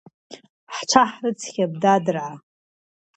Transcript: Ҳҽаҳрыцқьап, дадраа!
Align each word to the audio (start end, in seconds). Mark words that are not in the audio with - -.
Ҳҽаҳрыцқьап, 0.75 1.71
дадраа! 1.81 2.35